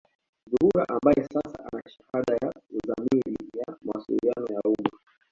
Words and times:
Zuhura 0.49 0.83
ambaye 0.95 1.23
sasa 1.33 1.57
ana 1.67 1.81
shahada 1.93 2.33
ya 2.41 2.51
uzamili 2.71 3.35
ya 3.59 3.77
mawasiliano 3.81 4.47
ya 4.53 4.59
umma 4.63 4.89